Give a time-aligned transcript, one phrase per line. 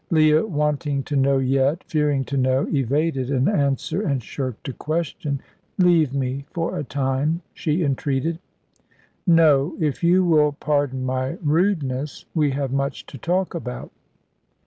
[0.09, 5.39] Leah wanting to know, yet, fearing to know, evaded an answer and shirked a question.
[5.77, 8.39] "Leave me for a time," she entreated.
[9.27, 12.25] "No if you will pardon my rudeness.
[12.33, 13.91] We have much to talk about."